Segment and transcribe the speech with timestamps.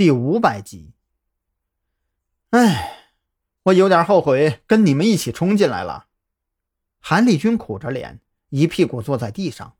[0.00, 0.94] 第五百集。
[2.52, 3.12] 哎，
[3.64, 6.06] 我有点后悔跟你们一起冲进来了。
[7.00, 9.76] 韩立军苦着脸，一屁股坐在地上。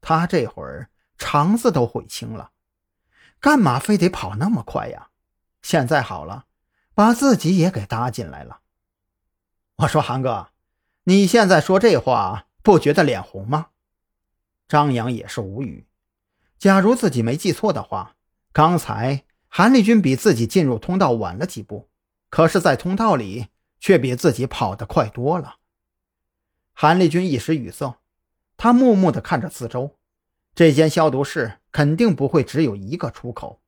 [0.00, 2.50] 他这会儿肠子都悔青了，
[3.38, 5.10] 干嘛非得跑那么快呀？
[5.62, 6.46] 现在好了，
[6.92, 8.62] 把自己也给搭进来了。
[9.76, 10.48] 我说韩哥，
[11.04, 13.68] 你现在说这话不觉得脸红吗？
[14.66, 15.86] 张扬也是无语。
[16.58, 18.16] 假如自己没记错的话，
[18.52, 19.24] 刚才
[19.54, 21.90] 韩立军比自己进入通道晚了几步，
[22.30, 25.56] 可是，在通道里却比自己跑得快多了。
[26.72, 27.98] 韩立军一时语塞，
[28.56, 29.98] 他木木地看着四周，
[30.54, 33.60] 这间消毒室肯定不会只有一个出口，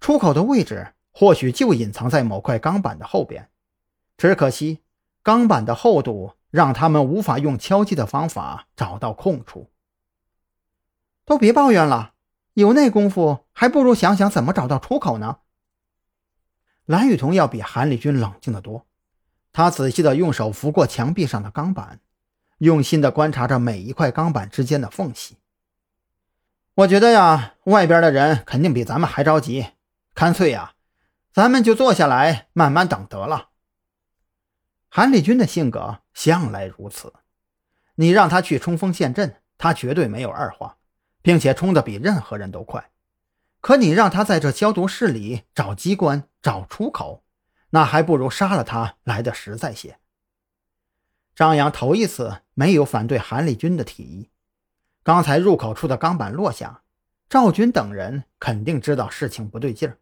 [0.00, 3.48] 出口的位置或许就隐藏在某块钢板的后边，
[4.16, 4.80] 只可惜。
[5.22, 9.70] 钢板的厚度让他们无法用敲击的方法找到空处。
[11.24, 12.14] 都别抱怨了，
[12.54, 15.38] 有那功夫，还不如想想怎么找到出口呢。
[16.84, 18.86] 蓝雨桐要比韩立军冷静得多，
[19.52, 22.00] 他仔细地用手拂过墙壁上的钢板，
[22.58, 25.38] 用心地观察着每一块钢板之间的缝隙。
[26.74, 29.68] 我觉得呀，外边的人肯定比咱们还着急，
[30.14, 30.72] 干脆呀，
[31.32, 33.50] 咱们就坐下来慢慢等得了。
[34.88, 37.14] 韩立军的性格向来如此，
[37.94, 40.76] 你让他去冲锋陷阵，他绝对没有二话，
[41.22, 42.90] 并且冲得比任何人都快。
[43.60, 47.22] 可你让他在这消毒室里找机关、找出口，
[47.70, 49.98] 那还不如杀了他来的实在些。
[51.34, 54.30] 张扬头一次没有反对韩立军的提议。
[55.02, 56.82] 刚才入口处的钢板落下，
[57.28, 59.98] 赵军等人肯定知道事情不对劲儿，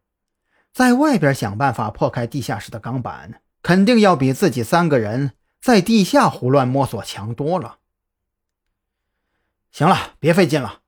[0.72, 3.42] 在外边想办法破开地下室的钢板。
[3.62, 7.76] 肯定要比自己三个人在地下胡乱摸索强多了。
[9.70, 10.79] 行了，别费劲了。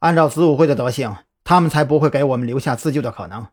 [0.00, 3.48] 按照子午会的德行，他们才不会给我们留下自救的可能。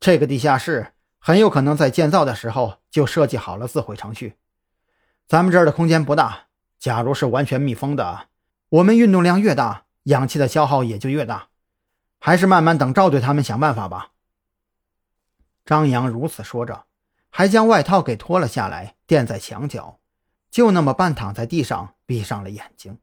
[0.00, 4.34] 这个地下室很有可能在建造的时候就设计好了自毁程序。
[5.26, 6.46] 咱们这儿的空间不大，
[6.78, 8.28] 假如是完全密封的，
[8.68, 11.48] 我们运动量越大，氧气的消耗也就越大。
[12.18, 14.12] 还是慢慢等赵队他们想办法吧。
[15.64, 16.84] 张扬如此说着。
[17.30, 19.98] 还将外套给脱了下来，垫在墙角，
[20.50, 22.98] 就那么半躺在地上，闭上了眼睛。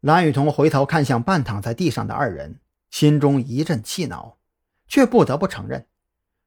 [0.00, 2.60] 蓝雨桐回头看向半躺在地上的二人，
[2.90, 4.38] 心中一阵气恼，
[4.86, 5.86] 却不得不承认，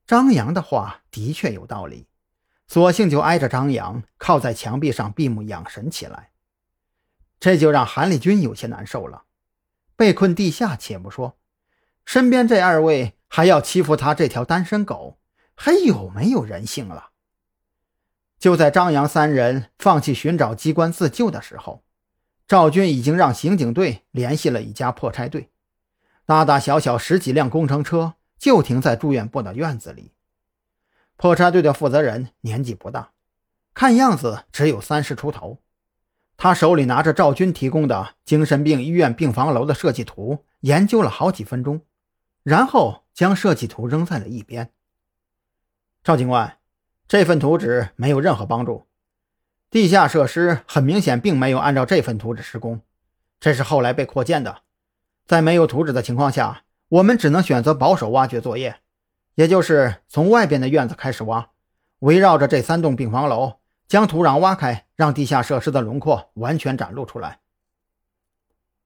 [0.07, 2.07] 张扬的话的确有道理，
[2.67, 6.31] 索性就挨着张扬，靠在墙壁上闭目养神起来。
[7.39, 9.23] 这就让韩立军有些难受了，
[9.95, 11.37] 被困地下且不说，
[12.05, 15.17] 身边这二位还要欺负他这条单身狗。
[15.53, 17.09] 还有没有人性了？
[18.39, 21.83] 就在张扬三人放弃寻找机关自救的时候，
[22.51, 25.49] 赵军已经让刑警队联系了一家破拆队，
[26.25, 30.11] 大大小小十几辆工程车就停在住院部的院子里。
[31.15, 33.11] 破拆队的负责人年纪不大，
[33.73, 35.59] 看样子只有三十出头。
[36.35, 41.79] 他手里拿着赵军提供的精神病医院病房楼的设计图，研究了好几分钟，
[42.43, 44.73] 然后将设计图扔在了一边。
[46.03, 46.57] 赵警官，
[47.07, 48.87] 这份图纸没有任何帮助。
[49.71, 52.81] 地下设施很明显并没有按照这份图纸施工，
[53.39, 54.63] 这是后来被扩建的。
[55.25, 58.81] 在没有图纸的情况下，我们只能选择保守挖掘作业，
[59.35, 61.51] 也就是从外边的院子开始挖，
[61.99, 67.39] 围绕着这三栋病房楼，将土壤挖开，让地下设施的轮廓完全展露出来。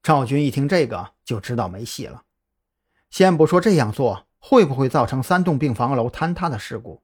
[0.04, 2.22] 赵军一听这个就知道没戏了。
[3.10, 7.02] 先不说这样做会不会造成三栋病房楼坍塌的事故。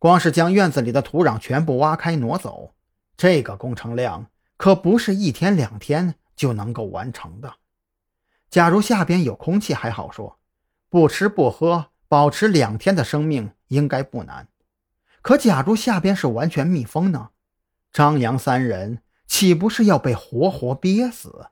[0.00, 2.74] 光是将院子里的土壤全部挖开挪走，
[3.16, 7.54] 这个工程量可不是一天两天就能够完成的。
[8.50, 10.38] 假如下边有空气还好说，
[10.88, 14.48] 不吃不喝保持两天的生命应该不难。
[15.22, 17.30] 可假如下边是完全密封呢？
[17.92, 21.48] 张扬三人岂不是要被活活憋死？